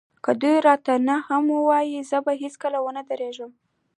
[0.23, 3.51] که دوی راته نه هم ووايي زه به هېڅکله ونه درېږم.